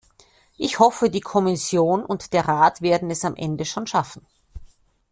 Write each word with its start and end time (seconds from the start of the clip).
Ich 0.57 0.79
hoffe, 0.79 1.11
die 1.11 1.19
Kommission 1.21 2.03
und 2.03 2.33
der 2.33 2.47
Rat 2.47 2.81
werden 2.81 3.11
es 3.11 3.23
am 3.23 3.35
Ende 3.35 3.65
schon 3.65 3.85
schaffen. 3.85 4.25